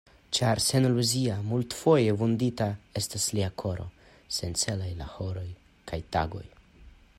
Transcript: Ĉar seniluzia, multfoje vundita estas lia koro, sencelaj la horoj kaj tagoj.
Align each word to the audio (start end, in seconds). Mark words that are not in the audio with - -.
Ĉar 0.35 0.59
seniluzia, 0.67 1.35
multfoje 1.49 2.15
vundita 2.21 2.67
estas 3.03 3.27
lia 3.39 3.51
koro, 3.65 3.87
sencelaj 4.41 4.91
la 5.03 5.13
horoj 5.19 5.47
kaj 5.93 6.01
tagoj. 6.17 6.45